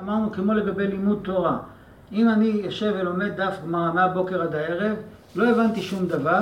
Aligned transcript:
אמרנו 0.00 0.32
כמו 0.32 0.52
לגבי 0.52 0.86
לימוד 0.86 1.20
תורה. 1.24 1.58
אם 2.12 2.28
אני 2.28 2.46
יושב 2.46 2.92
ולומד 3.00 3.36
דף 3.36 3.54
גמרא 3.64 3.92
מהבוקר 3.92 4.42
עד 4.42 4.54
הערב, 4.54 4.96
לא 5.36 5.50
הבנתי 5.50 5.82
שום 5.82 6.06
דבר, 6.06 6.40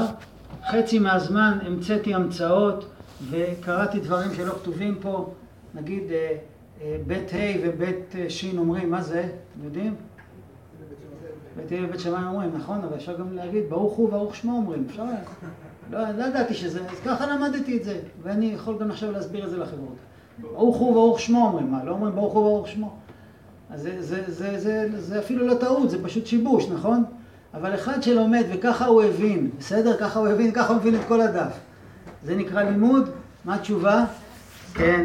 חצי 0.70 0.98
מהזמן 0.98 1.58
המצאתי 1.66 2.14
המצאות 2.14 2.86
וקראתי 3.30 4.00
דברים 4.00 4.34
שלא 4.34 4.52
כתובים 4.52 4.98
פה, 5.00 5.32
נגיד 5.74 6.02
אה, 6.10 6.36
אה, 6.82 6.96
בית 7.06 7.32
ה' 7.32 7.58
ובית 7.62 8.16
אה, 8.18 8.30
ש' 8.30 8.44
אומרים, 8.56 8.90
מה 8.90 9.02
זה? 9.02 9.20
אתם 9.20 9.64
יודעים? 9.64 9.94
בית 11.56 11.72
ה' 11.72 11.84
ובית 11.84 12.00
שמיים 12.00 12.26
אומרים, 12.26 12.50
נכון, 12.56 12.80
אבל 12.84 12.96
אפשר 12.96 13.16
גם 13.18 13.32
להגיד 13.32 13.62
ברוך 13.68 13.92
הוא 13.92 14.08
וברוך 14.08 14.36
שמו 14.36 14.56
אומרים, 14.56 14.86
אפשר? 14.90 15.04
לא, 15.90 15.98
לא 16.18 16.24
ידעתי 16.24 16.54
שזה, 16.54 16.80
אז 16.90 17.00
ככה 17.04 17.26
למדתי 17.26 17.76
את 17.76 17.84
זה, 17.84 18.00
ואני 18.22 18.46
יכול 18.46 18.78
גם 18.78 18.90
עכשיו 18.90 19.12
להסביר 19.12 19.44
את 19.44 19.50
זה 19.50 19.58
לחברות. 19.58 19.96
ברוך 20.38 20.76
הוא 20.76 20.90
וברוך 20.90 21.20
שמו 21.20 21.46
אומרים, 21.46 21.72
מה, 21.72 21.84
לא 21.84 21.90
אומרים 21.90 22.14
ברוך 22.14 22.32
הוא 22.32 22.42
וברוך 22.42 22.68
שמו? 22.68 23.03
אז 23.70 23.82
זה, 23.82 24.02
זה, 24.02 24.22
זה, 24.26 24.58
זה, 24.58 24.88
זה 25.00 25.18
אפילו 25.18 25.46
לא 25.46 25.54
טעות, 25.54 25.90
זה 25.90 26.04
פשוט 26.04 26.26
שיבוש, 26.26 26.68
נכון? 26.68 27.04
אבל 27.54 27.74
אחד 27.74 28.02
שלומד 28.02 28.44
וככה 28.52 28.86
הוא 28.86 29.02
הבין, 29.02 29.50
בסדר? 29.58 29.96
ככה 29.96 30.18
הוא 30.18 30.28
הבין, 30.28 30.52
ככה 30.52 30.72
הוא 30.72 30.76
מבין 30.76 30.94
את 30.94 31.00
כל 31.08 31.20
הדף. 31.20 31.58
זה 32.22 32.36
נקרא 32.36 32.62
לימוד? 32.62 33.10
מה 33.44 33.54
התשובה? 33.54 34.04
כן. 34.74 35.04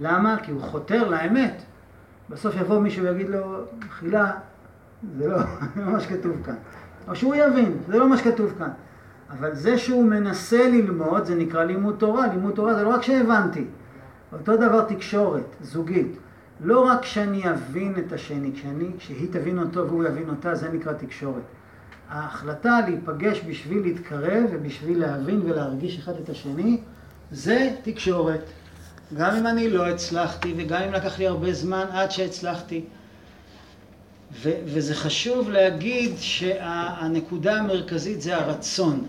למה? 0.00 0.36
כי 0.42 0.50
הוא 0.50 0.62
חותר 0.62 1.08
לאמת. 1.08 1.62
בסוף 2.30 2.54
יבוא 2.56 2.80
מישהו 2.80 3.04
ויגיד 3.04 3.28
לו, 3.28 3.64
מחילה, 3.78 4.32
זה 5.18 5.28
לא, 5.28 5.38
לא 5.76 5.92
מה 5.92 6.00
שכתוב 6.00 6.36
כאן. 6.44 6.54
או 7.08 7.16
שהוא 7.16 7.34
יבין, 7.34 7.78
זה 7.86 7.98
לא 7.98 8.08
מה 8.08 8.16
שכתוב 8.16 8.52
כאן. 8.58 8.70
אבל 9.30 9.54
זה 9.54 9.78
שהוא 9.78 10.04
מנסה 10.04 10.68
ללמוד, 10.68 11.24
זה 11.24 11.34
נקרא 11.34 11.64
לימוד 11.64 11.96
תורה. 11.98 12.26
לימוד 12.26 12.54
תורה 12.54 12.74
זה 12.74 12.82
לא 12.82 12.88
רק 12.88 13.02
שהבנתי. 13.02 13.64
אותו 14.32 14.56
דבר 14.56 14.84
תקשורת, 14.84 15.56
זוגית. 15.60 16.16
לא 16.62 16.80
רק 16.86 17.04
שאני 17.04 17.50
אבין 17.50 17.94
את 17.98 18.12
השני, 18.12 18.52
כשאני, 18.54 18.86
כשהיא 18.98 19.28
תבין 19.32 19.58
אותו 19.58 19.86
והוא 19.86 20.04
יבין 20.04 20.28
אותה, 20.28 20.54
זה 20.54 20.68
נקרא 20.68 20.92
תקשורת. 20.92 21.42
ההחלטה 22.08 22.80
להיפגש 22.88 23.40
בשביל 23.46 23.82
להתקרב 23.82 24.44
ובשביל 24.50 24.98
להבין 24.98 25.40
ולהרגיש 25.44 25.98
אחד 25.98 26.12
את 26.24 26.28
השני, 26.28 26.80
זה 27.32 27.70
תקשורת. 27.82 28.40
גם 29.16 29.36
אם 29.36 29.46
אני 29.46 29.70
לא 29.70 29.88
הצלחתי 29.88 30.54
וגם 30.56 30.82
אם 30.82 30.92
לקח 30.92 31.18
לי 31.18 31.26
הרבה 31.26 31.52
זמן 31.52 31.84
עד 31.90 32.10
שהצלחתי. 32.10 32.84
ו- 34.32 34.60
וזה 34.64 34.94
חשוב 34.94 35.50
להגיד 35.50 36.12
שהנקודה 36.18 37.54
המרכזית 37.54 38.22
זה 38.22 38.36
הרצון. 38.36 39.08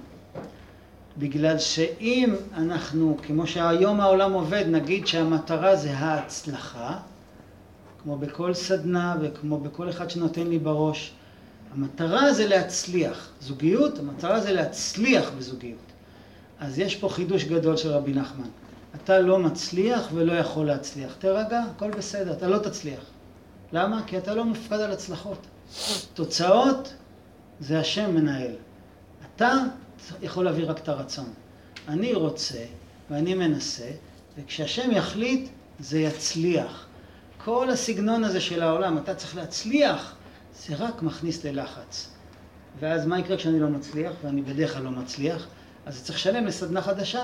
בגלל 1.17 1.59
שאם 1.59 2.33
אנחנו, 2.57 3.17
כמו 3.27 3.47
שהיום 3.47 4.01
העולם 4.01 4.33
עובד, 4.33 4.63
נגיד 4.67 5.07
שהמטרה 5.07 5.75
זה 5.75 5.93
ההצלחה, 5.93 6.97
כמו 8.03 8.17
בכל 8.17 8.53
סדנה 8.53 9.15
וכמו 9.21 9.59
בכל 9.59 9.89
אחד 9.89 10.09
שנותן 10.09 10.47
לי 10.47 10.59
בראש, 10.59 11.13
המטרה 11.73 12.33
זה 12.33 12.47
להצליח. 12.47 13.29
זוגיות, 13.41 13.99
המטרה 13.99 14.39
זה 14.39 14.51
להצליח 14.51 15.31
בזוגיות. 15.37 15.79
אז 16.59 16.79
יש 16.79 16.95
פה 16.95 17.09
חידוש 17.09 17.43
גדול 17.43 17.77
של 17.77 17.91
רבי 17.91 18.13
נחמן. 18.13 18.47
אתה 18.95 19.19
לא 19.19 19.39
מצליח 19.39 20.07
ולא 20.13 20.33
יכול 20.33 20.65
להצליח. 20.65 21.13
תירגע, 21.19 21.63
הכל 21.75 21.89
בסדר, 21.91 22.33
אתה 22.33 22.47
לא 22.47 22.57
תצליח. 22.57 22.99
למה? 23.73 24.03
כי 24.07 24.17
אתה 24.17 24.35
לא 24.35 24.45
מופקד 24.45 24.79
על 24.79 24.91
הצלחות. 24.91 25.47
תוצאות 26.13 26.93
זה 27.59 27.79
השם 27.79 28.15
מנהל. 28.15 28.51
אתה 29.35 29.53
יכול 30.21 30.45
להביא 30.45 30.65
רק 30.65 30.77
את 30.77 30.89
הרצון. 30.89 31.29
אני 31.87 32.13
רוצה 32.13 32.63
ואני 33.09 33.33
מנסה, 33.33 33.91
וכשהשם 34.37 34.91
יחליט 34.91 35.49
זה 35.79 35.99
יצליח. 35.99 36.85
כל 37.45 37.69
הסגנון 37.69 38.23
הזה 38.23 38.41
של 38.41 38.61
העולם, 38.63 38.97
אתה 38.97 39.15
צריך 39.15 39.35
להצליח, 39.35 40.15
זה 40.55 40.75
רק 40.75 41.01
מכניס 41.01 41.43
ללחץ. 41.45 42.09
ואז 42.79 43.05
מה 43.05 43.19
יקרה 43.19 43.37
כשאני 43.37 43.59
לא 43.59 43.67
מצליח, 43.67 44.13
ואני 44.23 44.41
בדרך 44.41 44.73
כלל 44.73 44.83
לא 44.83 44.91
מצליח? 44.91 45.47
אז 45.85 46.03
צריך 46.03 46.17
לשלם 46.17 46.45
לסדנה 46.45 46.81
חדשה, 46.81 47.23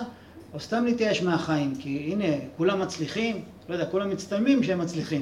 או 0.53 0.59
סתם 0.59 0.85
להתייאש 0.85 1.22
מהחיים, 1.22 1.75
כי 1.79 2.09
הנה, 2.11 2.35
כולם 2.57 2.81
מצליחים, 2.81 3.45
לא 3.69 3.73
יודע, 3.73 3.85
כולם 3.85 4.09
מצטלמים 4.09 4.63
שהם 4.63 4.79
מצליחים, 4.79 5.22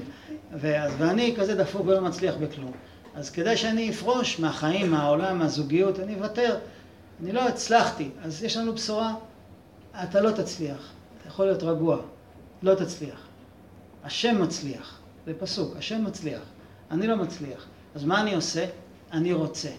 ואז, 0.60 0.92
ואני 0.98 1.36
כזה 1.38 1.56
דפוק 1.56 1.82
ולא 1.88 2.02
מצליח 2.02 2.36
בכלום. 2.36 2.72
אז 3.16 3.30
כדאי 3.30 3.58
שאני 3.58 3.90
אפרוש 3.90 4.40
מהחיים, 4.40 4.92
מהעולם, 4.92 5.40
מהזוגיות, 5.40 6.00
אני 6.00 6.16
אוותר. 6.16 6.58
אני 7.24 7.32
לא 7.32 7.48
הצלחתי, 7.48 8.10
אז 8.24 8.44
יש 8.44 8.58
לנו 8.58 8.74
בשורה, 8.74 9.14
אתה 10.04 10.22
לא 10.22 10.32
תצליח, 10.32 10.92
אתה 11.20 11.28
יכול 11.28 11.46
להיות 11.46 11.64
רגוע, 11.64 11.98
לא 12.64 12.76
תצליח. 12.76 13.35
השם 14.06 14.42
מצליח, 14.42 15.00
זה 15.26 15.34
פסוק, 15.40 15.76
השם 15.78 16.04
מצליח, 16.06 16.42
אני 16.92 17.08
לא 17.08 17.16
מצליח. 17.16 17.66
אז 17.96 18.04
מה 18.04 18.22
אני 18.22 18.36
עושה? 18.36 18.66
אני 19.12 19.34
רוצה, 19.34 19.70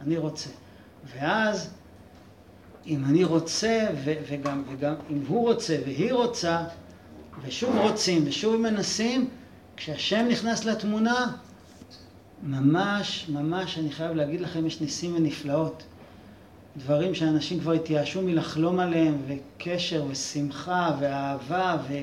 אני 0.00 0.16
רוצה. 0.16 0.50
ואז 1.04 1.70
אם 2.86 3.04
אני 3.04 3.24
רוצה, 3.24 3.86
ו- 4.04 4.14
וגם, 4.28 4.62
וגם 4.72 4.94
אם 5.10 5.22
הוא 5.28 5.48
רוצה 5.48 5.76
והיא 5.84 6.12
רוצה, 6.12 6.64
ושוב 7.42 7.76
רוצים 7.76 8.22
ושוב 8.26 8.56
מנסים, 8.56 9.28
כשהשם 9.76 10.26
נכנס 10.30 10.64
לתמונה, 10.64 11.32
ממש, 12.42 13.26
ממש, 13.28 13.78
אני 13.78 13.90
חייב 13.90 14.12
להגיד 14.12 14.40
לכם, 14.40 14.66
יש 14.66 14.80
ניסים 14.80 15.14
ונפלאות. 15.16 15.82
דברים 16.76 17.14
שאנשים 17.14 17.60
כבר 17.60 17.72
התייאשו 17.72 18.22
מלחלום 18.22 18.80
עליהם, 18.80 19.22
וקשר, 19.26 20.04
ושמחה, 20.08 20.96
ואהבה, 21.00 21.76
ו... 21.88 21.94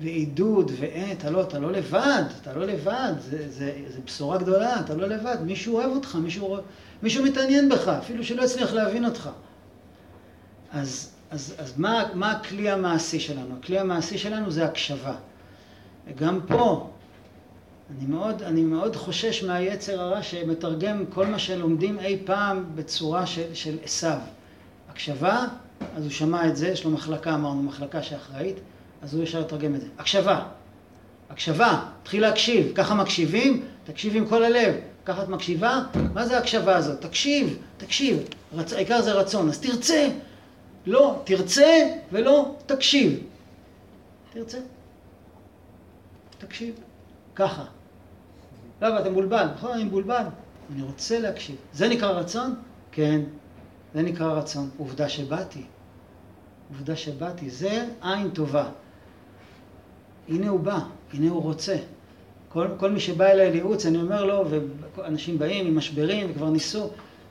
ועידוד, 0.00 0.72
ואין, 0.78 1.16
אתה 1.16 1.30
לא, 1.30 1.42
אתה 1.42 1.58
לא 1.58 1.72
לבד, 1.72 2.22
אתה 2.42 2.52
לא 2.52 2.66
לבד, 2.66 3.12
זה, 3.30 3.48
זה, 3.50 3.72
זה 3.88 4.00
בשורה 4.06 4.38
גדולה, 4.38 4.80
אתה 4.80 4.94
לא 4.94 5.08
לבד, 5.08 5.36
מישהו 5.44 5.74
אוהב 5.76 5.90
אותך, 5.90 6.14
מישהו, 6.14 6.56
מישהו 7.02 7.24
מתעניין 7.24 7.68
בך, 7.68 7.88
אפילו 7.88 8.24
שלא 8.24 8.42
יצליח 8.42 8.72
להבין 8.72 9.04
אותך. 9.04 9.30
אז, 10.72 11.10
אז, 11.30 11.54
אז 11.58 11.72
מה, 11.76 12.04
מה 12.14 12.32
הכלי 12.32 12.70
המעשי 12.70 13.20
שלנו? 13.20 13.54
הכלי 13.60 13.78
המעשי 13.78 14.18
שלנו 14.18 14.50
זה 14.50 14.64
הקשבה. 14.64 15.14
וגם 16.08 16.40
פה, 16.46 16.90
אני 17.90 18.06
מאוד, 18.06 18.42
אני 18.42 18.62
מאוד 18.62 18.96
חושש 18.96 19.44
מהיצר 19.44 20.00
הרע 20.00 20.22
שמתרגם 20.22 21.04
כל 21.06 21.26
מה 21.26 21.38
שלומדים 21.38 21.98
אי 21.98 22.18
פעם 22.24 22.64
בצורה 22.74 23.26
של, 23.26 23.78
עשיו. 23.84 24.18
הקשבה, 24.90 25.46
אז 25.96 26.02
הוא 26.02 26.10
שמע 26.10 26.48
את 26.48 26.56
זה, 26.56 26.68
יש 26.68 26.84
לו 26.84 26.90
מחלקה, 26.90 27.34
אמרנו, 27.34 27.62
מחלקה 27.62 28.02
שאחראית, 28.02 28.56
אז 29.04 29.14
הוא 29.14 29.22
ישר 29.22 29.40
יתרגם 29.40 29.74
את 29.74 29.80
זה. 29.80 29.86
הקשבה, 29.98 30.42
הקשבה, 31.30 31.84
תתחיל 32.02 32.22
להקשיב, 32.22 32.72
ככה 32.74 32.94
מקשיבים, 32.94 33.64
תקשיב 33.84 34.16
עם 34.16 34.26
כל 34.26 34.44
הלב. 34.44 34.74
ככה 35.04 35.22
את 35.22 35.28
מקשיבה, 35.28 35.82
מה 36.14 36.26
זה 36.26 36.36
ההקשבה 36.36 36.76
הזאת? 36.76 37.00
תקשיב, 37.00 37.58
תקשיב, 37.76 38.18
רצ... 38.52 38.72
העיקר 38.72 39.02
זה 39.02 39.12
רצון, 39.12 39.48
אז 39.48 39.60
תרצה, 39.60 40.08
לא 40.86 41.20
תרצה 41.24 41.90
ולא 42.12 42.56
תקשיב. 42.66 43.20
תרצה, 44.32 44.58
תקשיב, 46.38 46.74
ככה. 47.34 47.64
לא, 48.82 48.88
אבל 48.88 49.00
אתה 49.00 49.10
מבולבל, 49.10 49.46
נכון? 49.54 49.70
אני 49.70 49.84
מבולבל. 49.84 50.24
אני 50.72 50.82
רוצה 50.82 51.18
להקשיב. 51.18 51.56
זה 51.72 51.88
נקרא 51.88 52.10
רצון? 52.10 52.54
כן, 52.92 53.20
זה 53.94 54.02
נקרא 54.02 54.32
רצון. 54.32 54.70
עובדה 54.78 55.08
שבאתי. 55.08 55.62
עובדה 56.68 56.96
שבאתי. 56.96 57.50
זה 57.50 57.86
עין 58.02 58.30
טובה. 58.30 58.68
הנה 60.28 60.48
הוא 60.48 60.60
בא, 60.60 60.78
הנה 61.12 61.30
הוא 61.30 61.42
רוצה. 61.42 61.76
כל, 62.48 62.66
כל 62.76 62.90
מי 62.90 63.00
שבא 63.00 63.26
אליי 63.26 63.50
לייעוץ, 63.50 63.86
אני 63.86 63.98
אומר 63.98 64.24
לו, 64.24 64.44
ואנשים 64.96 65.38
באים 65.38 65.66
עם 65.66 65.76
משברים 65.76 66.30
וכבר 66.30 66.50
ניסו, 66.50 66.90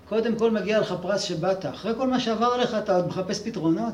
קודם 0.10 0.36
כל 0.36 0.52
מגיע 0.52 0.80
לך 0.80 0.96
פרס 1.02 1.22
שבאת. 1.22 1.66
אחרי 1.66 1.94
כל 1.98 2.08
מה 2.08 2.20
שעבר 2.20 2.46
עליך 2.46 2.76
אתה 2.76 2.96
עוד 2.96 3.08
מחפש 3.08 3.42
פתרונות? 3.44 3.94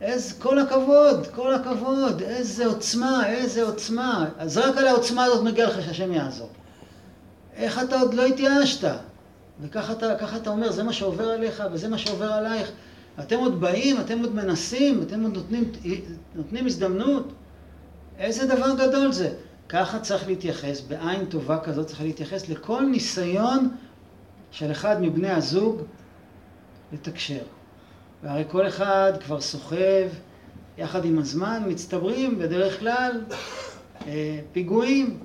איזה, 0.00 0.34
כל 0.34 0.58
הכבוד, 0.58 1.26
כל 1.26 1.54
הכבוד, 1.54 2.22
איזה 2.22 2.66
עוצמה, 2.66 3.28
איזה 3.28 3.62
עוצמה. 3.62 4.28
אז 4.38 4.58
רק 4.58 4.76
על 4.76 4.86
העוצמה 4.86 5.24
הזאת 5.24 5.44
מגיע 5.44 5.68
לך 5.68 5.82
שהשם 5.84 6.12
יעזור. 6.12 6.48
איך 7.56 7.82
אתה 7.82 8.00
עוד 8.00 8.14
לא 8.14 8.26
התייאשת? 8.26 8.90
וככה 9.60 9.92
אתה, 9.92 10.36
אתה 10.36 10.50
אומר, 10.50 10.72
זה 10.72 10.82
מה 10.82 10.92
שעובר 10.92 11.30
עליך 11.30 11.62
וזה 11.72 11.88
מה 11.88 11.98
שעובר 11.98 12.32
עלייך. 12.32 12.70
אתם 13.20 13.38
עוד 13.38 13.60
באים, 13.60 14.00
אתם 14.00 14.18
עוד 14.18 14.34
מנסים, 14.34 15.02
אתם 15.02 15.22
עוד 15.22 15.34
נותנים, 15.34 15.72
נותנים 16.34 16.66
הזדמנות. 16.66 17.32
איזה 18.20 18.46
דבר 18.46 18.74
גדול 18.74 19.12
זה. 19.12 19.30
ככה 19.68 19.98
צריך 20.00 20.28
להתייחס, 20.28 20.80
בעין 20.80 21.24
טובה 21.24 21.58
כזאת 21.58 21.86
צריך 21.86 22.00
להתייחס 22.02 22.48
לכל 22.48 22.82
ניסיון 22.82 23.68
של 24.50 24.70
אחד 24.70 25.02
מבני 25.02 25.30
הזוג 25.30 25.82
לתקשר. 26.92 27.42
והרי 28.22 28.44
כל 28.48 28.68
אחד 28.68 29.12
כבר 29.24 29.40
סוחב, 29.40 30.08
יחד 30.78 31.04
עם 31.04 31.18
הזמן 31.18 31.62
מצטברים 31.66 32.38
בדרך 32.38 32.80
כלל 32.80 33.20
אה, 34.06 34.40
פיגועים. 34.52 35.18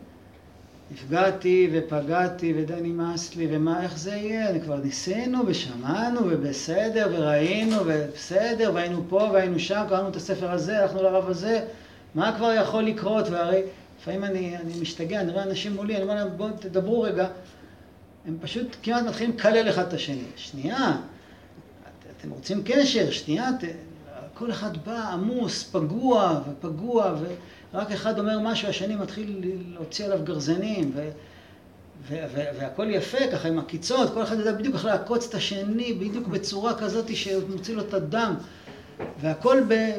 נפגעתי 0.92 1.70
ופגעתי 1.74 2.54
ודי 2.58 2.82
נמאס 2.82 3.36
לי 3.36 3.48
ומה, 3.52 3.84
איך 3.84 3.98
זה 3.98 4.16
יהיה? 4.16 4.50
אני 4.50 4.62
כבר 4.62 4.78
ניסינו 4.78 5.40
ושמענו 5.48 6.22
ובסדר 6.30 7.08
וראינו 7.12 7.78
ובסדר 7.86 8.72
והיינו 8.74 9.04
פה 9.10 9.30
והיינו 9.34 9.60
שם, 9.60 9.86
קראנו 9.90 10.10
את 10.10 10.16
הספר 10.16 10.52
הזה, 10.52 10.82
הלכנו 10.82 11.04
לרב 11.04 11.30
הזה, 11.30 11.66
מה 12.16 12.34
כבר 12.38 12.52
יכול 12.54 12.84
לקרות? 12.84 13.30
והרי 13.30 13.62
לפעמים 14.00 14.24
אני, 14.24 14.58
אני 14.58 14.80
משתגע, 14.82 15.22
אני 15.22 15.32
רואה 15.32 15.44
אנשים 15.44 15.76
מולי, 15.76 15.96
אני 15.96 16.04
אומר 16.04 16.16
להם, 16.16 16.28
בואו 16.38 16.50
תדברו 16.60 17.02
רגע. 17.02 17.28
הם 18.26 18.38
פשוט 18.42 18.76
כמעט 18.84 19.04
מתחילים 19.04 19.36
לקלל 19.36 19.70
אחד 19.70 19.88
את 19.88 19.94
השני. 19.94 20.24
שנייה, 20.36 20.98
אתם 22.18 22.30
רוצים 22.30 22.62
קשר, 22.66 23.12
שנייה, 23.12 23.50
ת... 23.60 23.64
כל 24.34 24.52
אחד 24.52 24.78
בא 24.86 25.10
עמוס, 25.14 25.64
פגוע 25.64 26.42
ופגוע, 26.50 27.16
ורק 27.74 27.92
אחד 27.92 28.20
אומר 28.20 28.40
משהו, 28.40 28.68
השני 28.68 28.96
מתחיל 28.96 29.42
להוציא 29.74 30.06
עליו 30.06 30.20
גרזנים, 30.24 30.92
ו... 30.96 31.10
והכל 32.32 32.88
יפה, 32.90 33.18
ככה 33.32 33.48
עם 33.48 33.60
עקיצות, 33.60 34.14
כל 34.14 34.24
אחד 34.24 34.40
יודע 34.40 34.52
בדיוק 34.52 34.76
איך 34.76 34.86
לעקוץ 34.86 35.28
את 35.30 35.34
השני, 35.34 35.94
בדיוק 35.94 36.28
בצורה 36.28 36.74
כזאת 36.74 37.16
שמוציא 37.16 37.76
לו 37.76 37.82
את 37.82 37.94
הדם. 37.94 38.36
והכל 39.22 39.64
ב... 39.68 39.92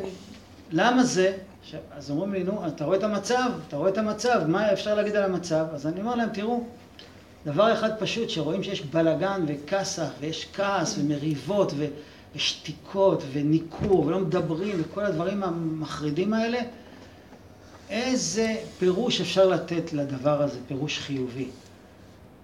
למה 0.71 1.05
זה? 1.05 1.37
עכשיו, 1.67 1.81
אז 1.97 2.11
אומרים 2.11 2.33
לי, 2.33 2.45
נו, 2.45 2.67
אתה 2.67 2.85
רואה 2.85 2.99
את 2.99 3.03
המצב? 3.03 3.51
אתה 3.69 3.77
רואה 3.77 3.89
את 3.89 3.99
המצב, 3.99 4.43
מה 4.49 4.73
אפשר 4.73 4.95
להגיד 4.95 5.17
על 5.17 5.23
המצב? 5.23 5.67
אז 5.73 5.87
אני 5.87 6.01
אומר 6.01 6.15
להם, 6.15 6.29
תראו, 6.33 6.65
דבר 7.47 7.73
אחד 7.73 7.91
פשוט, 7.99 8.31
שרואים 8.31 8.63
שיש 8.63 8.83
בלגן 8.83 9.45
וכסח, 9.47 10.09
ויש 10.21 10.49
כעס 10.53 10.99
ומריבות 10.99 11.73
ושתיקות 12.35 13.23
וניכור, 13.33 14.07
ולא 14.07 14.19
מדברים, 14.19 14.83
וכל 14.83 15.05
הדברים 15.05 15.43
המחרידים 15.43 16.35
האלה, 16.35 16.59
איזה 17.91 18.57
פירוש 18.79 19.21
אפשר 19.21 19.49
לתת 19.49 19.93
לדבר 19.93 20.43
הזה, 20.43 20.59
פירוש 20.69 20.99
חיובי. 20.99 21.49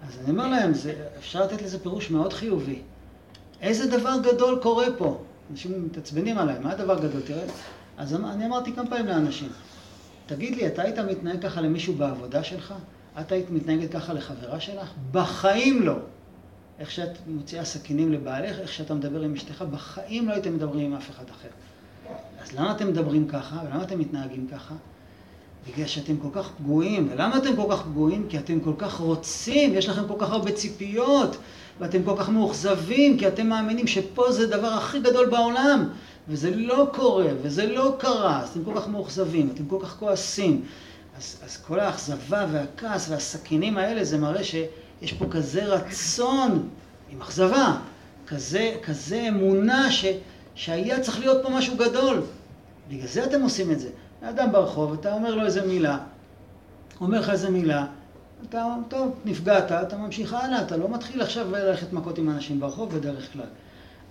אז 0.09 0.19
אני 0.21 0.31
אומר 0.31 0.47
להם, 0.47 0.75
זה, 0.75 0.95
אפשר 1.19 1.45
לתת 1.45 1.63
לזה 1.63 1.79
פירוש 1.79 2.11
מאוד 2.11 2.33
חיובי. 2.33 2.79
איזה 3.61 3.99
דבר 3.99 4.15
גדול 4.23 4.59
קורה 4.63 4.87
פה? 4.99 5.19
אנשים 5.51 5.85
מתעצבנים 5.87 6.39
עליי, 6.39 6.59
מה 6.59 6.73
הדבר 6.73 6.99
גדול? 6.99 7.21
תראה, 7.21 7.45
אז 7.97 8.15
אני 8.15 8.47
אמרתי 8.47 8.73
כמה 8.73 8.91
פעמים 8.91 9.07
לאנשים, 9.07 9.49
תגיד 10.27 10.57
לי, 10.57 10.67
אתה 10.67 10.83
היית 10.83 10.99
מתנהג 10.99 11.43
ככה 11.43 11.61
למישהו 11.61 11.95
בעבודה 11.95 12.45
שלך? 12.45 12.75
את 13.21 13.33
היית 13.33 13.51
מתנהגת 13.51 13.93
ככה 13.93 14.13
לחברה 14.13 14.61
שלך? 14.61 14.91
בחיים 15.13 15.83
לא. 15.83 15.95
איך 16.79 16.91
שאת 16.91 17.19
מוציאה 17.27 17.65
סכינים 17.65 18.13
לבעלך, 18.13 18.59
איך 18.59 18.73
שאתה 18.73 18.95
מדבר 18.95 19.21
עם 19.21 19.35
אשתך, 19.35 19.65
בחיים 19.71 20.29
לא 20.29 20.33
הייתם 20.33 20.55
מדברים 20.55 20.87
עם 20.87 20.95
אף 20.95 21.11
אחד 21.11 21.25
אחר. 21.31 21.49
אז 22.43 22.53
למה 22.53 22.73
אתם 22.73 22.89
מדברים 22.89 23.29
ככה, 23.29 23.61
ולמה 23.67 23.83
אתם 23.83 23.99
מתנהגים 23.99 24.47
ככה? 24.53 24.75
בגלל 25.69 25.87
שאתם 25.87 26.17
כל 26.17 26.29
כך 26.33 26.51
פגועים. 26.59 27.09
ולמה 27.13 27.37
אתם 27.37 27.57
כל 27.57 27.67
כך 27.71 27.83
פגועים? 27.83 28.27
כי 28.29 28.39
אתם 28.39 28.61
כל 28.61 28.73
כך 28.79 28.95
רוצים, 28.95 29.75
יש 29.75 29.89
לכם 29.89 30.09
כל 30.09 30.15
כך 30.19 30.31
הרבה 30.31 30.53
ציפיות, 30.53 31.37
ואתם 31.81 32.03
כל 32.03 32.15
כך 32.19 32.29
מאוכזבים, 32.29 33.19
כי 33.19 33.29
אתם 33.29 33.47
מאמינים 33.47 33.87
שפה 33.87 34.33
זה 34.33 34.45
הדבר 34.45 34.69
הכי 34.69 35.01
גדול 35.01 35.31
בעולם, 35.31 35.89
וזה 36.29 36.57
לא 36.57 36.91
קורה, 36.95 37.27
וזה 37.43 37.67
לא 37.67 37.97
קרה, 37.99 38.41
אז 38.43 38.49
אתם 38.49 38.65
כל 38.65 38.73
כך 38.77 38.89
מאוכזבים, 38.89 39.51
אתם 39.55 39.67
כל 39.67 39.79
כך 39.83 39.97
כועסים. 39.99 40.65
אז, 41.17 41.37
אז 41.45 41.57
כל 41.57 41.81
האכזבה 41.81 42.47
והכעס 42.53 43.09
והסכינים 43.11 43.79
האלה, 43.79 44.05
זה 44.05 44.19
מראה 44.19 44.45
שיש 44.45 45.13
פה 45.13 45.25
כזה 45.31 45.65
רצון 45.65 46.69
עם 47.11 47.21
אכזבה, 47.21 47.77
כזה, 48.27 48.75
כזה 48.83 49.25
אמונה 49.29 49.93
ש, 49.93 50.05
שהיה 50.55 51.01
צריך 51.01 51.21
להיות 51.21 51.43
פה 51.43 51.51
משהו 51.51 51.77
גדול. 51.77 52.23
בגלל 52.89 53.07
זה 53.07 53.25
אתם 53.25 53.43
עושים 53.43 53.71
את 53.71 53.81
זה. 53.81 53.89
אדם 54.23 54.53
ברחוב, 54.53 54.93
אתה 54.93 55.15
אומר 55.15 55.35
לו 55.35 55.45
איזה 55.45 55.67
מילה, 55.67 55.99
אומר 57.01 57.21
לך 57.21 57.31
איזה 57.31 57.51
מילה, 57.51 57.87
אתה, 58.49 58.75
טוב, 58.89 59.15
נפגעת, 59.25 59.73
אתה 59.73 59.97
ממשיך 59.97 60.35
הלאה, 60.35 60.63
אתה 60.63 60.77
לא 60.77 60.89
מתחיל 60.89 61.21
עכשיו 61.23 61.51
ללכת 61.51 61.93
מכות 61.93 62.19
עם 62.19 62.31
אנשים 62.31 62.61
ברחוב 62.61 62.95
בדרך 62.95 63.33
כלל. 63.33 63.47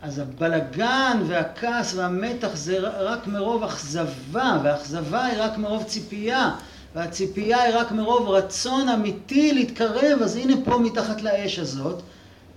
אז 0.02 0.20
הבלגן 0.20 1.24
והכעס 1.28 1.96
והמתח 1.96 2.56
זה 2.56 2.80
רק 2.80 3.28
מרוב 3.28 3.64
אכזבה, 3.64 4.60
והאכזבה 4.64 5.26
היא 5.26 5.42
רק 5.42 5.58
מרוב 5.58 5.84
ציפייה, 5.84 6.52
והציפייה 6.96 7.62
היא 7.62 7.76
רק 7.76 7.92
מרוב 7.92 8.30
רצון 8.30 8.90
אמיתי 8.90 9.54
להתקרב, 9.54 10.20
אז 10.22 10.36
הנה 10.36 10.54
פה 10.66 10.78
מתחת 10.78 11.22
לאש 11.22 11.60
הזאת, 11.60 12.02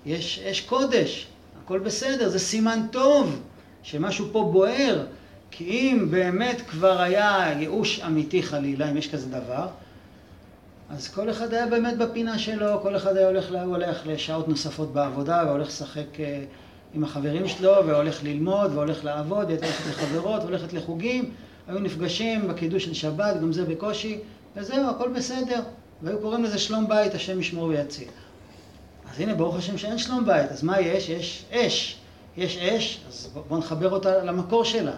יש 0.06 0.38
אש 0.38 0.60
קודש, 0.60 1.26
הכל 1.64 1.78
בסדר, 1.78 2.28
זה 2.28 2.38
סימן 2.38 2.86
טוב, 2.90 3.40
שמשהו 3.82 4.26
פה 4.32 4.48
בוער. 4.52 5.04
כי 5.56 5.64
אם 5.64 6.06
באמת 6.10 6.62
כבר 6.68 7.00
היה 7.00 7.52
ייאוש 7.58 8.00
אמיתי 8.00 8.42
חלילה, 8.42 8.90
אם 8.90 8.96
יש 8.96 9.10
כזה 9.10 9.28
דבר, 9.28 9.66
אז 10.90 11.08
כל 11.08 11.30
אחד 11.30 11.54
היה 11.54 11.66
באמת 11.66 11.98
בפינה 11.98 12.38
שלו, 12.38 12.80
כל 12.82 12.96
אחד 12.96 13.16
היה 13.16 13.26
הולך, 13.26 13.46
הולך 13.64 14.06
לשעות 14.06 14.48
נוספות 14.48 14.92
בעבודה, 14.92 15.42
והולך 15.46 15.66
לשחק 15.66 16.20
אה, 16.20 16.44
עם 16.94 17.04
החברים 17.04 17.48
שלו, 17.48 17.72
והולך 17.86 18.24
ללמוד, 18.24 18.72
והולך 18.74 19.04
לעבוד, 19.04 19.46
והייתה 19.46 19.66
הולכת 19.66 19.86
לחברות, 19.86 20.42
והולכת 20.42 20.72
לחוגים, 20.72 21.30
היו 21.68 21.78
נפגשים 21.78 22.48
בקידוש 22.48 22.84
של 22.84 22.94
שבת, 22.94 23.40
גם 23.40 23.52
זה 23.52 23.64
בקושי, 23.64 24.18
וזהו, 24.56 24.90
הכל 24.90 25.08
בסדר. 25.08 25.60
והיו 26.02 26.18
קוראים 26.18 26.44
לזה 26.44 26.58
שלום 26.58 26.88
בית, 26.88 27.14
השם 27.14 27.40
ישמור 27.40 27.64
ויציל. 27.64 28.08
אז 29.10 29.20
הנה, 29.20 29.34
ברוך 29.34 29.56
השם 29.56 29.78
שאין 29.78 29.98
שלום 29.98 30.26
בית, 30.26 30.50
אז 30.50 30.62
מה 30.62 30.80
יש? 30.80 31.08
יש 31.08 31.44
אש. 31.50 31.96
יש 32.36 32.56
אש, 32.58 33.00
אז 33.08 33.30
בואו 33.48 33.58
נחבר 33.58 33.90
אותה 33.90 34.24
למקור 34.24 34.64
שלה. 34.64 34.96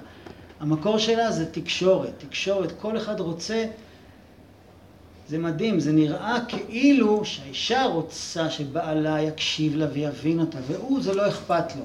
המקור 0.60 0.98
שלה 0.98 1.32
זה 1.32 1.52
תקשורת. 1.52 2.12
תקשורת, 2.18 2.72
כל 2.80 2.96
אחד 2.96 3.20
רוצה, 3.20 3.64
זה 5.28 5.38
מדהים, 5.38 5.80
זה 5.80 5.92
נראה 5.92 6.38
כאילו 6.48 7.24
שהאישה 7.24 7.84
רוצה 7.84 8.50
שבעלה 8.50 9.20
יקשיב 9.20 9.76
לה 9.76 9.86
ויבין 9.92 10.40
אותה, 10.40 10.58
והוא, 10.66 11.02
זה 11.02 11.14
לא 11.14 11.28
אכפת 11.28 11.76
לו. 11.76 11.84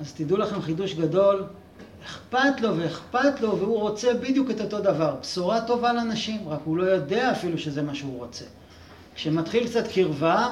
אז 0.00 0.12
תדעו 0.12 0.36
לכם 0.36 0.62
חידוש 0.62 0.94
גדול, 0.94 1.44
אכפת 2.04 2.60
לו 2.60 2.76
ואכפת 2.76 3.40
לו, 3.40 3.58
והוא 3.58 3.80
רוצה 3.80 4.14
בדיוק 4.14 4.50
את 4.50 4.60
אותו 4.60 4.80
דבר. 4.80 5.16
בשורה 5.20 5.60
טובה 5.66 5.92
לנשים, 5.92 6.48
רק 6.48 6.60
הוא 6.64 6.76
לא 6.76 6.84
יודע 6.84 7.32
אפילו 7.32 7.58
שזה 7.58 7.82
מה 7.82 7.94
שהוא 7.94 8.18
רוצה. 8.18 8.44
כשמתחיל 9.14 9.66
קצת 9.66 9.88
קרבה, 9.88 10.48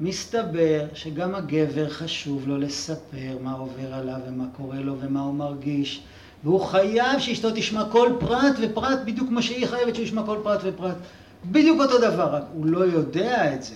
מסתבר 0.00 0.86
שגם 0.94 1.34
הגבר 1.34 1.88
חשוב 1.88 2.48
לו 2.48 2.58
לספר 2.58 3.38
מה 3.42 3.52
עובר 3.52 3.94
עליו 3.94 4.20
ומה 4.26 4.44
קורה 4.56 4.80
לו 4.80 4.96
ומה 5.00 5.20
הוא 5.20 5.34
מרגיש 5.34 6.02
והוא 6.44 6.60
חייב 6.60 7.18
שאשתו 7.18 7.48
תשמע 7.54 7.84
כל 7.92 8.12
פרט 8.20 8.56
ופרט 8.60 8.98
בדיוק 9.04 9.28
כמו 9.28 9.42
שהיא 9.42 9.66
חייבת 9.66 9.94
שהוא 9.94 10.04
ישמע 10.04 10.22
כל 10.26 10.38
פרט 10.42 10.60
ופרט. 10.64 10.96
בדיוק 11.44 11.80
אותו 11.80 11.98
דבר, 11.98 12.34
רק 12.34 12.44
הוא 12.52 12.66
לא 12.66 12.78
יודע 12.78 13.54
את 13.54 13.62
זה. 13.62 13.74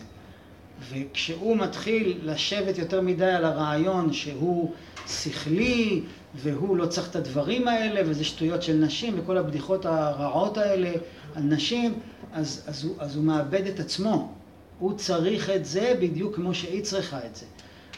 וכשהוא 0.91 1.57
מתחיל 1.57 2.19
לשבת 2.23 2.79
יותר 2.79 3.01
מדי 3.01 3.25
על 3.25 3.45
הרעיון 3.45 4.13
שהוא 4.13 4.73
שכלי 5.09 6.03
והוא 6.35 6.77
לא 6.77 6.87
צריך 6.87 7.11
את 7.11 7.17
הדברים 7.17 7.69
האלה 7.69 8.01
וזה 8.05 8.25
שטויות 8.25 8.63
של 8.63 8.75
נשים 8.75 9.15
וכל 9.19 9.37
הבדיחות 9.37 9.87
הרעות 9.87 10.59
האלה 10.59 10.91
על 11.35 11.43
נשים, 11.43 11.95
אז, 12.33 12.63
אז, 12.67 12.85
הוא, 12.85 12.95
אז 12.99 13.17
הוא 13.17 13.25
מאבד 13.25 13.67
את 13.67 13.81
עצמו. 13.81 14.33
הוא 14.79 14.93
צריך 14.93 15.51
את 15.51 15.65
זה 15.65 15.95
בדיוק 16.01 16.37
כמו 16.37 16.55
שהיא 16.55 16.83
צריכה 16.83 17.19
את 17.27 17.37
זה. 17.37 17.47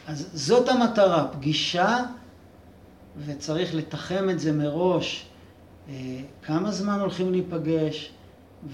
אז 0.07 0.29
זאת 0.33 0.69
המטרה, 0.69 1.27
פגישה 1.27 1.97
וצריך 3.25 3.75
לתחם 3.75 4.29
את 4.29 4.39
זה 4.39 4.51
מראש, 4.51 5.25
אה, 5.89 5.93
כמה 6.43 6.71
זמן 6.71 6.99
הולכים 6.99 7.31
להיפגש 7.31 8.11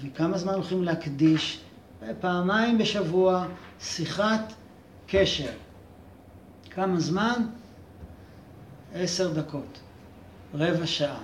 וכמה 0.00 0.38
זמן 0.38 0.54
הולכים 0.54 0.84
להקדיש, 0.84 1.60
פעמיים 2.20 2.78
בשבוע 2.78 3.46
שיחת 3.80 4.52
קשר. 5.06 5.50
כמה 6.70 7.00
זמן? 7.00 7.42
עשר 8.94 9.32
דקות, 9.32 9.78
רבע 10.54 10.86
שעה. 10.86 11.20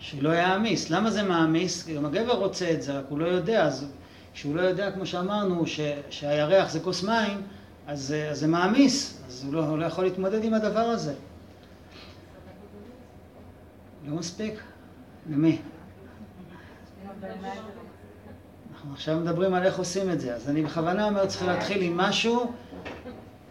שלא 0.00 0.28
יעמיס. 0.28 0.90
למה 0.90 1.10
זה 1.10 1.22
מעמיס? 1.22 1.88
גם 1.88 2.06
הגבר 2.06 2.32
רוצה 2.32 2.70
את 2.70 2.82
זה, 2.82 2.98
רק 2.98 3.04
הוא 3.08 3.18
לא 3.18 3.26
יודע, 3.26 3.64
אז 3.64 3.86
כשהוא 4.34 4.56
לא 4.56 4.60
יודע, 4.60 4.90
כמו 4.92 5.06
שאמרנו, 5.06 5.66
ש, 5.66 5.80
שהירח 6.10 6.70
זה 6.70 6.80
כוס 6.80 7.02
מים, 7.02 7.42
אז, 7.86 8.14
אז 8.30 8.40
זה 8.40 8.46
מעמיס, 8.46 9.22
אז 9.28 9.44
הוא 9.44 9.54
לא, 9.54 9.66
הוא 9.66 9.78
לא 9.78 9.84
יכול 9.84 10.04
להתמודד 10.04 10.44
עם 10.44 10.54
הדבר 10.54 10.80
הזה. 10.80 11.14
לא 14.08 14.16
מספיק? 14.16 14.54
למי? 15.30 15.58
אנחנו 18.72 18.92
עכשיו 18.92 19.20
מדברים 19.20 19.54
על 19.54 19.62
איך 19.62 19.78
עושים 19.78 20.10
את 20.10 20.20
זה, 20.20 20.34
אז 20.34 20.48
אני 20.48 20.62
בכוונה 20.62 21.08
אומר, 21.08 21.26
צריך 21.26 21.42
להתחיל 21.44 21.82
עם 21.82 21.96
משהו 21.96 22.52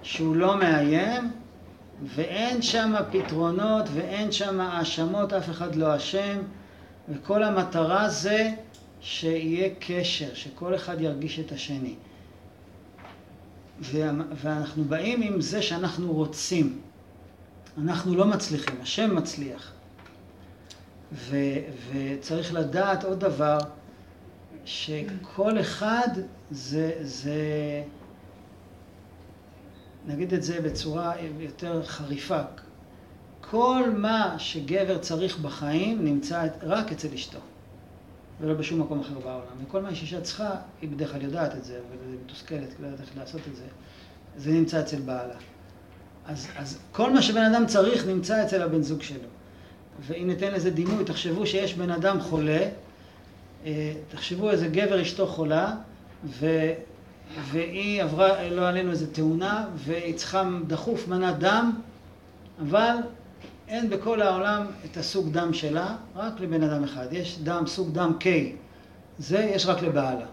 שהוא 0.03 0.35
לא 0.35 0.57
מאיים, 0.57 1.31
ואין 2.03 2.61
שם 2.61 2.93
פתרונות 3.11 3.85
ואין 3.93 4.31
שם 4.31 4.59
האשמות, 4.59 5.33
אף 5.33 5.49
אחד 5.49 5.75
לא 5.75 5.95
אשם, 5.95 6.37
וכל 7.09 7.43
המטרה 7.43 8.09
זה 8.09 8.51
שיהיה 9.01 9.69
קשר, 9.79 10.33
שכל 10.33 10.75
אחד 10.75 11.01
ירגיש 11.01 11.39
את 11.39 11.51
השני. 11.51 11.95
ואנחנו 13.81 14.83
באים 14.83 15.21
עם 15.21 15.41
זה 15.41 15.61
שאנחנו 15.61 16.13
רוצים. 16.13 16.81
אנחנו 17.77 18.15
לא 18.15 18.25
מצליחים, 18.25 18.75
השם 18.81 19.15
מצליח. 19.15 19.73
ו, 21.13 21.35
וצריך 21.91 22.53
לדעת 22.53 23.03
עוד 23.03 23.19
דבר, 23.19 23.57
שכל 24.65 25.59
אחד 25.59 26.07
זה, 26.51 26.91
זה, 27.01 27.83
נגיד 30.07 30.33
את 30.33 30.43
זה 30.43 30.61
בצורה 30.61 31.13
יותר 31.39 31.83
חריפה, 31.83 32.41
כל 33.41 33.83
מה 33.97 34.35
שגבר 34.37 34.97
צריך 34.97 35.39
בחיים 35.39 36.05
נמצא 36.05 36.47
רק 36.61 36.91
אצל 36.91 37.13
אשתו. 37.13 37.39
ולא 38.41 38.53
בשום 38.53 38.81
מקום 38.81 38.99
אחר 38.99 39.19
בעולם. 39.19 39.65
וכל 39.65 39.81
מה 39.81 39.95
שאישה 39.95 40.21
צריכה, 40.21 40.55
היא 40.81 40.89
בדרך 40.89 41.11
כלל 41.11 41.21
יודעת 41.21 41.55
את 41.55 41.63
זה, 41.63 41.79
אבל 41.87 41.97
היא 42.11 42.17
מתוסכלת, 42.25 42.79
לא 42.79 42.87
יודעת 42.87 43.01
איך 43.01 43.17
לעשות 43.17 43.41
את 43.51 43.55
זה, 43.55 43.65
זה 44.37 44.51
נמצא 44.51 44.81
אצל 44.81 44.99
בעלה. 44.99 45.35
אז, 46.25 46.47
אז 46.55 46.79
כל 46.91 47.13
מה 47.13 47.21
שבן 47.21 47.53
אדם 47.53 47.65
צריך 47.65 48.07
נמצא 48.07 48.45
אצל 48.45 48.61
הבן 48.61 48.81
זוג 48.81 49.01
שלו. 49.01 49.27
ואם 50.01 50.27
ניתן 50.27 50.51
לזה 50.51 50.71
דימוי, 50.71 51.03
תחשבו 51.03 51.45
שיש 51.45 51.73
בן 51.73 51.91
אדם 51.91 52.21
חולה, 52.21 52.69
אה, 53.65 53.93
תחשבו 54.09 54.49
איזה 54.49 54.67
גבר 54.67 55.01
אשתו 55.01 55.27
חולה, 55.27 55.75
ו, 56.25 56.71
והיא 57.51 58.03
עברה, 58.03 58.49
לא 58.49 58.67
עלינו 58.67 58.91
איזה 58.91 59.13
תאונה, 59.13 59.67
והיא 59.75 60.15
צריכה 60.15 60.49
דחוף 60.67 61.07
מנת 61.07 61.39
דם, 61.39 61.71
אבל 62.61 62.95
אין 63.67 63.89
בכל 63.89 64.21
העולם 64.21 64.65
את 64.85 64.97
הסוג 64.97 65.31
דם 65.31 65.53
שלה, 65.53 65.95
רק 66.15 66.39
לבן 66.39 66.63
אדם 66.63 66.83
אחד. 66.83 67.07
יש 67.11 67.39
דם, 67.43 67.63
סוג 67.67 67.93
דם 67.93 68.13
K, 68.19 68.25
זה 69.17 69.39
יש 69.39 69.65
רק 69.65 69.81
לבעלה. 69.81 70.25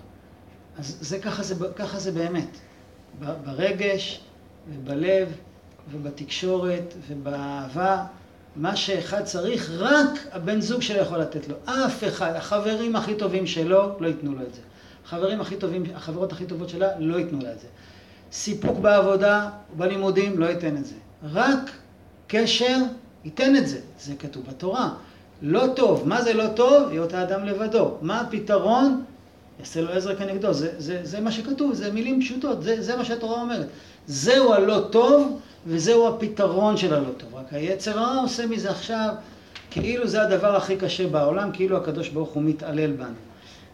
אז 0.79 0.99
זה 1.01 1.19
ככה 1.19 1.43
זה, 1.43 1.55
ככה 1.77 1.99
זה 1.99 2.13
באמת. 2.13 2.59
ברגש 3.45 4.21
ובלב 4.69 5.29
ובתקשורת 5.91 6.95
ובאהבה, 7.09 8.05
מה 8.57 8.77
שאחד 8.77 9.25
צריך, 9.25 9.71
רק 9.79 10.27
הבן 10.33 10.61
זוג 10.61 10.83
שלו 10.83 10.99
יכול 10.99 11.19
לתת 11.19 11.49
לו. 11.49 11.55
אף 11.65 12.05
אחד, 12.05 12.33
החברים 12.35 12.97
הכי 12.97 13.15
טובים 13.15 13.47
שלו, 13.47 13.97
לא 14.01 14.07
ייתנו 14.07 14.35
לו 14.35 14.43
את 14.43 14.55
זה. 14.55 14.61
החברים 15.07 15.41
הכי 15.41 15.57
טובים, 15.57 15.83
החברות 15.95 16.33
הכי 16.33 16.45
טובות 16.47 16.69
שלה, 16.69 16.89
לא 16.99 17.17
ייתנו 17.17 17.39
לה 17.43 17.53
את 17.53 17.61
זה. 17.61 17.67
סיפוק 18.33 18.79
בעבודה, 18.79 19.51
בלימודים, 19.77 20.39
לא 20.39 20.47
ייתן 20.47 20.77
את 20.77 20.85
זה. 20.85 20.95
רק 21.33 21.71
קשר 22.27 22.77
ייתן 23.25 23.57
את 23.57 23.69
זה. 23.69 23.79
זה 24.01 24.15
כתוב 24.19 24.47
בתורה. 24.49 24.91
לא 25.43 25.67
טוב. 25.77 26.09
מה 26.09 26.23
זה 26.23 26.35
לא 26.35 26.49
טוב? 26.49 26.89
היות 26.89 27.13
האדם 27.13 27.45
לבדו. 27.45 27.95
מה 28.03 28.21
הפתרון? 28.21 29.05
יעשה 29.61 29.81
לו 29.81 29.93
עזר 29.93 30.17
כנגדו. 30.17 30.53
זה, 30.53 30.71
זה, 30.79 31.01
זה 31.03 31.21
מה 31.21 31.33
שכתוב, 31.33 31.75
זה 31.75 31.93
מילים 31.93 32.21
פשוטות, 32.21 32.63
זה, 32.63 32.83
זה 32.83 32.97
מה 32.97 33.05
שהתורה 33.05 33.41
אומרת. 33.41 33.67
זהו 34.07 34.53
הלא 34.53 34.89
טוב, 34.91 35.41
וזהו 35.67 36.09
הפתרון 36.09 36.77
של 36.77 36.95
הלא 36.95 37.11
טוב. 37.17 37.35
רק 37.35 37.53
היצר 37.53 37.99
הרע 37.99 38.21
עושה 38.21 38.47
מזה 38.47 38.71
עכשיו, 38.71 39.15
כאילו 39.71 40.09
זה 40.09 40.23
הדבר 40.23 40.57
הכי 40.57 40.77
קשה 40.77 41.09
בעולם, 41.09 41.51
כאילו 41.53 41.77
הקדוש 41.77 42.09
ברוך 42.09 42.31
הוא 42.31 42.43
מתעלל 42.43 42.93
בנו. 42.93 43.15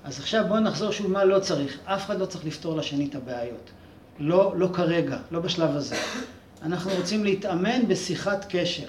אז 0.04 0.18
עכשיו 0.18 0.44
בואו 0.48 0.60
נחזור 0.60 0.90
שוב 0.90 1.10
מה 1.10 1.24
לא 1.24 1.38
צריך. 1.38 1.78
אף 1.84 2.06
אחד 2.06 2.20
לא 2.20 2.26
צריך 2.26 2.44
לפתור 2.44 2.76
לשני 2.76 3.06
את 3.06 3.14
הבעיות. 3.14 3.70
לא, 4.18 4.52
לא 4.56 4.68
כרגע, 4.72 5.18
לא 5.30 5.40
בשלב 5.40 5.76
הזה. 5.76 5.96
אנחנו 6.62 6.90
רוצים 6.96 7.24
להתאמן 7.24 7.88
בשיחת 7.88 8.46
קשר. 8.48 8.86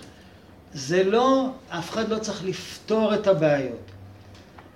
זה 0.74 1.04
לא, 1.04 1.50
אף 1.70 1.90
אחד 1.90 2.10
לא 2.10 2.20
צריך 2.20 2.46
לפתור 2.46 3.14
את 3.14 3.28
הבעיות. 3.28 3.93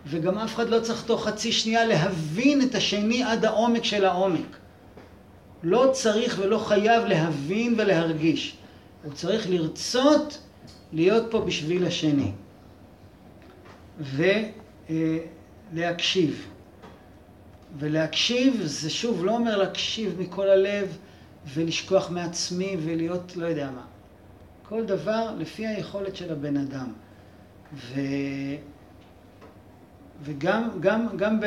וגם 0.10 0.38
אף 0.38 0.56
אחד 0.56 0.70
לא 0.70 0.80
צריך 0.80 1.04
תוך 1.06 1.28
חצי 1.28 1.52
שנייה 1.52 1.86
להבין 1.86 2.62
את 2.62 2.76
השני 2.76 3.24
עד 3.24 3.46
העומק 3.46 3.84
של 3.84 4.06
העומק. 4.06 4.58
לא 5.64 5.90
צריך 5.94 6.38
ולא 6.40 6.58
חייב 6.58 7.06
להבין 7.06 7.74
ולהרגיש. 7.78 8.58
הוא 9.04 9.14
צריך 9.14 9.50
לרצות 9.50 10.42
להיות 10.94 11.32
פה 11.32 11.42
בשביל 11.42 11.86
השני. 11.86 12.32
ולהקשיב. 15.74 16.48
ולהקשיב 17.78 18.62
זה 18.64 18.90
שוב 18.90 19.26
לא 19.26 19.32
אומר 19.32 19.58
להקשיב 19.58 20.22
מכל 20.22 20.50
הלב 20.50 20.98
ולשכוח 21.54 22.10
מעצמי 22.10 22.78
ולהיות 22.84 23.38
לא 23.38 23.46
יודע 23.46 23.72
מה. 23.72 23.86
כל 24.70 24.86
דבר 24.86 25.36
לפי 25.38 25.68
היכולת 25.68 26.16
של 26.16 26.32
הבן 26.32 26.58
אדם. 26.58 26.94
ו... 27.74 28.00
וגם 30.24 30.70
גם, 30.80 31.08
גם, 31.18 31.40
ב... 31.40 31.46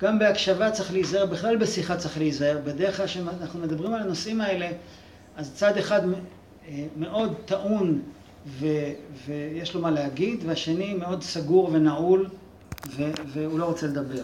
גם 0.00 0.18
בהקשבה 0.18 0.70
צריך 0.70 0.92
להיזהר, 0.92 1.26
בכלל 1.26 1.56
בשיחה 1.56 1.96
צריך 1.96 2.18
להיזהר. 2.18 2.58
בדרך 2.64 2.96
כלל 2.96 3.06
כשאנחנו 3.06 3.60
מדברים 3.60 3.94
על 3.94 4.02
הנושאים 4.02 4.40
האלה, 4.40 4.68
אז 5.36 5.52
צד 5.54 5.76
אחד 5.76 6.00
אה, 6.68 6.84
מאוד 6.96 7.34
טעון 7.44 8.02
ו... 8.46 8.66
ויש 9.26 9.74
לו 9.74 9.80
מה 9.80 9.90
להגיד, 9.90 10.44
והשני 10.46 10.94
מאוד 10.94 11.22
סגור 11.22 11.70
ונעול 11.72 12.28
ו... 12.90 13.10
והוא 13.26 13.58
לא 13.58 13.64
רוצה 13.64 13.86
לדבר. 13.86 14.22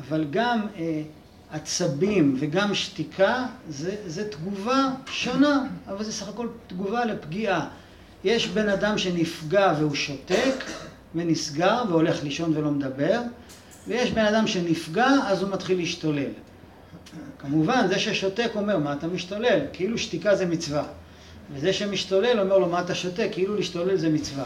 אבל 0.00 0.26
גם 0.30 0.66
אה, 0.78 1.02
עצבים 1.50 2.36
וגם 2.38 2.74
שתיקה 2.74 3.46
זה, 3.68 3.96
זה 4.06 4.30
תגובה 4.30 4.90
שונה, 5.06 5.64
אבל 5.88 6.04
זה 6.04 6.12
סך 6.12 6.28
הכל 6.28 6.48
תגובה 6.66 7.04
לפגיעה. 7.04 7.68
יש 8.24 8.48
בן 8.48 8.68
אדם 8.68 8.98
שנפגע 8.98 9.74
והוא 9.78 9.94
שותק 9.94 10.64
ונסגר 11.14 11.82
והולך 11.88 12.24
לישון 12.24 12.56
ולא 12.56 12.70
מדבר, 12.70 13.20
ויש 13.88 14.10
בן 14.10 14.24
אדם 14.24 14.46
שנפגע 14.46 15.08
אז 15.26 15.42
הוא 15.42 15.50
מתחיל 15.50 15.78
להשתולל. 15.78 16.30
כמובן, 17.38 17.86
זה 17.88 17.98
ששותק 17.98 18.50
אומר, 18.54 18.78
מה 18.78 18.92
אתה 18.92 19.06
משתולל? 19.06 19.60
כאילו 19.72 19.98
שתיקה 19.98 20.36
זה 20.36 20.46
מצווה. 20.46 20.84
וזה 21.54 21.72
שמשתולל 21.72 22.40
אומר 22.40 22.58
לו, 22.58 22.68
מה 22.68 22.80
אתה 22.80 22.94
שותק? 22.94 23.28
כאילו 23.32 23.56
להשתולל 23.56 23.96
זה 23.96 24.08
מצווה. 24.08 24.44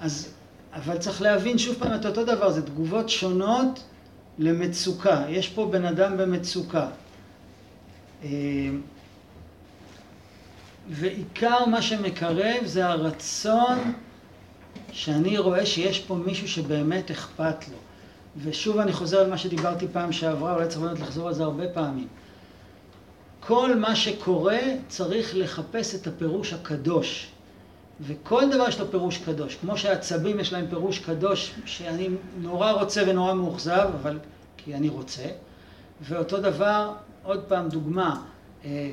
אז, 0.00 0.28
אבל 0.72 0.98
צריך 0.98 1.22
להבין 1.22 1.58
שוב 1.58 1.76
פעם 1.78 1.94
את 1.94 2.06
אותו 2.06 2.24
דבר, 2.24 2.50
זה 2.50 2.62
תגובות 2.62 3.08
שונות 3.08 3.82
למצוקה. 4.38 5.24
יש 5.28 5.48
פה 5.48 5.68
בן 5.72 5.84
אדם 5.84 6.16
במצוקה. 6.16 6.86
אה, 8.24 8.28
ועיקר 10.90 11.64
מה 11.64 11.82
שמקרב 11.82 12.64
זה 12.64 12.86
הרצון 12.86 13.78
שאני 14.92 15.38
רואה 15.38 15.66
שיש 15.66 16.00
פה 16.00 16.14
מישהו 16.14 16.48
שבאמת 16.48 17.10
אכפת 17.10 17.68
לו. 17.68 17.76
ושוב 18.42 18.78
אני 18.78 18.92
חוזר 18.92 19.20
על 19.20 19.30
מה 19.30 19.38
שדיברתי 19.38 19.86
פעם 19.92 20.12
שעברה, 20.12 20.54
אולי 20.54 20.68
צריך 20.68 20.80
באמת 20.80 21.00
לחזור 21.00 21.28
על 21.28 21.34
זה 21.34 21.42
הרבה 21.42 21.68
פעמים. 21.68 22.06
כל 23.40 23.76
מה 23.76 23.96
שקורה 23.96 24.58
צריך 24.88 25.36
לחפש 25.36 25.94
את 25.94 26.06
הפירוש 26.06 26.52
הקדוש. 26.52 27.28
וכל 28.00 28.50
דבר 28.50 28.68
יש 28.68 28.80
לו 28.80 28.90
פירוש 28.90 29.18
קדוש. 29.18 29.54
כמו 29.54 29.76
שהעצבים 29.76 30.40
יש 30.40 30.52
להם 30.52 30.66
פירוש 30.70 30.98
קדוש, 30.98 31.54
שאני 31.64 32.08
נורא 32.40 32.70
רוצה 32.70 33.02
ונורא 33.06 33.34
מאוכזב, 33.34 33.88
אבל 34.02 34.18
כי 34.56 34.74
אני 34.74 34.88
רוצה. 34.88 35.24
ואותו 36.02 36.40
דבר, 36.40 36.92
עוד 37.22 37.44
פעם 37.48 37.68
דוגמה, 37.68 38.22
אה, 38.64 38.90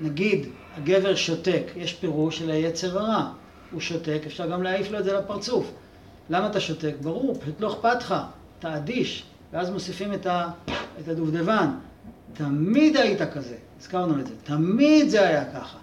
נגיד 0.00 0.46
הגבר 0.76 1.14
שותק, 1.14 1.62
יש 1.76 1.94
פירוש 1.94 2.38
של 2.38 2.50
היצר 2.50 2.98
הרע. 2.98 3.32
הוא 3.72 3.80
שותק, 3.80 4.20
אפשר 4.26 4.50
גם 4.50 4.62
להעיף 4.62 4.90
לו 4.90 4.98
את 4.98 5.04
זה 5.04 5.12
לפרצוף. 5.12 5.72
למה 6.30 6.46
אתה 6.46 6.60
שותק? 6.60 6.94
ברור, 7.02 7.34
פשוט 7.40 7.60
לא 7.60 7.72
אכפת 7.72 8.02
לך, 8.02 8.14
אתה 8.58 8.76
אדיש. 8.76 9.24
ואז 9.52 9.70
מוסיפים 9.70 10.14
את, 10.14 10.26
ה, 10.26 10.50
את 11.00 11.08
הדובדבן. 11.08 11.70
תמיד 12.32 12.96
היית 12.96 13.22
כזה, 13.22 13.56
הזכרנו 13.80 14.20
את 14.20 14.26
זה, 14.26 14.34
תמיד 14.44 15.08
זה 15.08 15.28
היה 15.28 15.52
ככה. 15.52 15.78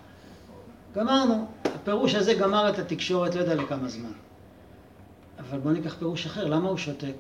גמרנו, 0.96 1.48
הפירוש 1.66 2.16
הזה 2.16 2.34
גמר 2.34 2.70
את 2.70 2.80
התקשורת 2.80 3.36
לא 3.36 3.40
יודע 3.40 3.56
לכמה 3.56 3.88
זמן. 3.88 4.12
אבל 5.40 5.60
בואו 5.60 5.74
ניקח 5.74 5.96
פירוש 6.00 6.26
אחר, 6.26 6.46
למה 6.46 6.70
הוא 6.70 6.78
שותק? 6.78 7.14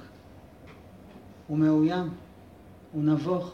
הוא 1.47 1.57
מאוים, 1.57 2.09
הוא 2.91 3.03
נבוך, 3.03 3.51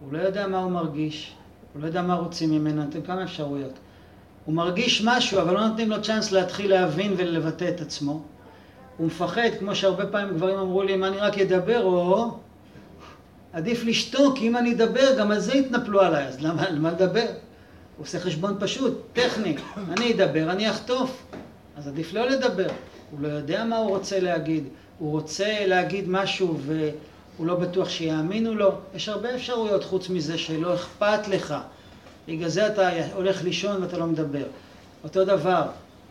הוא 0.00 0.12
לא 0.12 0.18
יודע 0.18 0.46
מה 0.46 0.58
הוא 0.58 0.72
מרגיש, 0.72 1.34
הוא 1.72 1.82
לא 1.82 1.86
יודע 1.86 2.02
מה 2.02 2.14
רוצים 2.14 2.50
ממנו, 2.50 2.84
נותנים 2.84 3.02
כמה 3.02 3.22
אפשרויות. 3.22 3.72
הוא 4.44 4.54
מרגיש 4.54 5.02
משהו, 5.04 5.40
אבל 5.40 5.54
לא 5.54 5.68
נותנים 5.68 5.90
לו 5.90 6.02
צ'אנס 6.02 6.32
להתחיל 6.32 6.70
להבין 6.70 7.14
ולבטא 7.16 7.68
את 7.68 7.80
עצמו. 7.80 8.22
הוא 8.96 9.06
מפחד, 9.06 9.48
כמו 9.58 9.74
שהרבה 9.74 10.06
פעמים 10.06 10.34
גברים 10.34 10.58
אמרו 10.58 10.82
לי, 10.82 10.94
אם 10.94 11.04
אני 11.04 11.16
רק 11.16 11.38
אדבר, 11.38 11.82
או 11.84 12.30
עדיף 13.52 13.84
לשתוק, 13.84 14.38
כי 14.38 14.48
אם 14.48 14.56
אני 14.56 14.72
אדבר, 14.74 15.18
גם 15.18 15.30
על 15.30 15.38
זה 15.38 15.54
יתנפלו 15.54 16.00
עליי, 16.00 16.26
אז 16.26 16.40
למה, 16.40 16.70
למה 16.70 16.90
לדבר? 16.90 17.26
הוא 17.96 18.04
עושה 18.04 18.20
חשבון 18.20 18.56
פשוט, 18.60 19.00
טכני. 19.12 19.56
אני 19.76 20.12
אדבר, 20.12 20.50
אני 20.50 20.70
אחטוף. 20.70 21.26
אז 21.76 21.88
עדיף 21.88 22.12
לא 22.12 22.28
לדבר. 22.28 22.68
הוא 23.10 23.20
לא 23.20 23.28
יודע 23.28 23.64
מה 23.64 23.76
הוא 23.76 23.88
רוצה 23.88 24.20
להגיד. 24.20 24.64
הוא 24.98 25.10
רוצה 25.10 25.66
להגיד 25.66 26.04
משהו 26.08 26.58
והוא 26.58 27.46
לא 27.46 27.54
בטוח 27.54 27.88
שיאמינו 27.88 28.54
לו. 28.54 28.72
יש 28.94 29.08
הרבה 29.08 29.34
אפשרויות 29.34 29.84
חוץ 29.84 30.08
מזה 30.08 30.38
שלא 30.38 30.74
אכפת 30.74 31.28
לך. 31.28 31.54
בגלל 32.28 32.48
זה 32.48 32.66
אתה 32.66 32.90
הולך 33.14 33.44
לישון 33.44 33.82
ואתה 33.82 33.98
לא 33.98 34.06
מדבר. 34.06 34.46
אותו 35.04 35.24
דבר, 35.24 35.62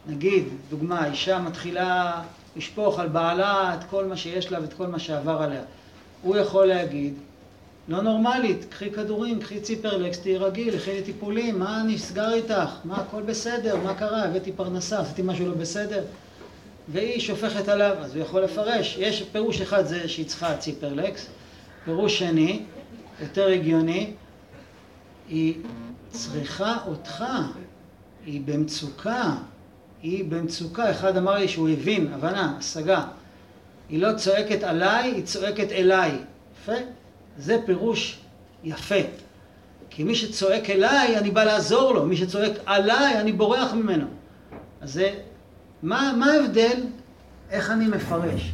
נגיד, 0.07 0.43
דוגמה, 0.69 1.11
אישה 1.11 1.39
מתחילה 1.39 2.21
לשפוך 2.55 2.99
על 2.99 3.07
בעלה 3.07 3.73
את 3.73 3.83
כל 3.89 4.05
מה 4.05 4.17
שיש 4.17 4.51
לה 4.51 4.61
ואת 4.61 4.73
כל 4.73 4.87
מה 4.87 4.99
שעבר 4.99 5.41
עליה. 5.41 5.61
הוא 6.21 6.37
יכול 6.37 6.65
להגיד, 6.65 7.13
לא 7.87 8.01
נורמלית, 8.01 8.65
קחי 8.69 8.91
כדורים, 8.91 9.39
קחי 9.39 9.59
ציפרלקס, 9.59 10.19
תהיי 10.19 10.37
רגיל, 10.37 10.75
לכי 10.75 10.99
לטיפולים, 10.99 11.59
מה 11.59 11.83
נסגר 11.87 12.33
איתך? 12.33 12.69
מה 12.83 12.95
הכל 12.95 13.21
בסדר? 13.21 13.75
מה 13.75 13.93
קרה? 13.93 14.23
הבאתי 14.23 14.51
פרנסה, 14.51 14.99
עשיתי 14.99 15.21
משהו 15.25 15.47
לא 15.47 15.53
בסדר? 15.53 16.03
והיא 16.91 17.19
שופכת 17.19 17.67
עליו, 17.67 17.95
אז 17.99 18.15
הוא 18.15 18.23
יכול 18.23 18.41
לפרש. 18.41 18.97
יש 18.99 19.23
פירוש 19.31 19.61
אחד 19.61 19.85
זה 19.85 20.07
שהיא 20.07 20.25
צריכה 20.25 20.57
ציפרלקס, 20.57 21.27
פירוש 21.85 22.19
שני, 22.19 22.61
יותר 23.21 23.47
הגיוני, 23.47 24.11
היא 25.29 25.55
צריכה 26.13 26.77
אותך, 26.87 27.23
היא 28.25 28.41
במצוקה, 28.45 29.35
היא 30.01 30.25
במצוקה. 30.29 30.91
אחד 30.91 31.17
אמר 31.17 31.33
לי 31.33 31.47
שהוא 31.47 31.69
הבין, 31.69 32.13
הבנה, 32.13 32.55
השגה. 32.57 33.05
היא 33.89 34.01
לא 34.01 34.13
צועקת 34.17 34.63
עליי, 34.63 35.11
היא 35.11 35.25
צועקת 35.25 35.71
אליי. 35.71 36.11
יפה? 36.61 36.73
זה 37.37 37.57
פירוש 37.65 38.19
יפה. 38.63 38.95
כי 39.89 40.03
מי 40.03 40.15
שצועק 40.15 40.69
אליי, 40.69 41.17
אני 41.17 41.31
בא 41.31 41.43
לעזור 41.43 41.93
לו. 41.93 42.05
מי 42.05 42.17
שצועק 42.17 42.51
עליי, 42.65 43.19
אני 43.19 43.31
בורח 43.31 43.73
ממנו. 43.73 44.05
אז 44.81 44.93
זה... 44.93 45.13
מה, 45.83 46.13
מה 46.17 46.31
ההבדל? 46.31 46.83
איך 47.49 47.71
אני 47.71 47.87
מפרש? 47.87 48.51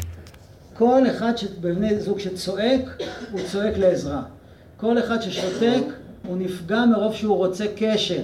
כל 0.74 1.04
אחד 1.12 1.34
בבני 1.62 2.00
זוג 2.00 2.20
שצועק, 2.20 2.82
הוא 3.32 3.42
צועק 3.52 3.78
לעזרה. 3.78 4.22
כל 4.78 5.00
אחד 5.00 5.22
ששותק, 5.22 5.84
הוא 6.30 6.38
נפגע 6.38 6.86
מרוב 6.86 7.14
שהוא 7.14 7.36
רוצה 7.38 7.66
קשר. 7.76 8.22